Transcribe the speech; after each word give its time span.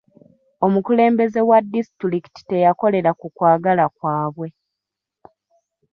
Omukulembeze 0.65 1.39
wa 1.49 1.59
disitulikiti 1.73 2.41
teyakolera 2.49 3.11
ku 3.19 3.27
kwagala 3.35 3.85
kwabwe. 3.97 4.47